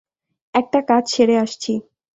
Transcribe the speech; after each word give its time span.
একটা 0.53 0.79
কাজ 0.81 1.03
সেরে 1.11 1.35
আসছি। 1.37 1.73